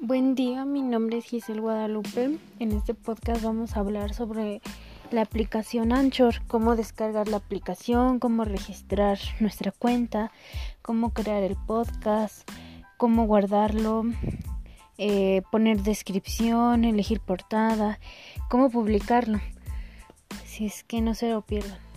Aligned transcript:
Buen 0.00 0.36
día, 0.36 0.64
mi 0.64 0.80
nombre 0.80 1.18
es 1.18 1.24
Giselle 1.24 1.60
Guadalupe. 1.60 2.38
En 2.60 2.70
este 2.70 2.94
podcast 2.94 3.42
vamos 3.42 3.76
a 3.76 3.80
hablar 3.80 4.14
sobre 4.14 4.62
la 5.10 5.22
aplicación 5.22 5.92
Anchor, 5.92 6.40
cómo 6.46 6.76
descargar 6.76 7.26
la 7.26 7.38
aplicación, 7.38 8.20
cómo 8.20 8.44
registrar 8.44 9.18
nuestra 9.40 9.72
cuenta, 9.72 10.30
cómo 10.82 11.12
crear 11.12 11.42
el 11.42 11.56
podcast, 11.56 12.48
cómo 12.96 13.26
guardarlo, 13.26 14.04
eh, 14.98 15.42
poner 15.50 15.82
descripción, 15.82 16.84
elegir 16.84 17.18
portada, 17.18 17.98
cómo 18.48 18.70
publicarlo. 18.70 19.40
Si 20.44 20.66
es 20.66 20.84
que 20.84 21.00
no 21.00 21.16
se 21.16 21.30
lo 21.30 21.42
pierdan. 21.42 21.87